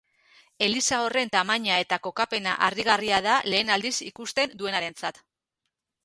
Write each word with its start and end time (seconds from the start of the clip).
Eliza 0.67 0.97
horren 1.07 1.31
tamaina 1.33 1.75
eta 1.83 1.99
kokapena 2.07 2.55
harrigarria 2.67 3.19
da 3.25 3.35
lehen 3.51 3.69
aldiz 3.75 3.93
ikusten 4.07 4.57
duenarentzat. 4.63 5.21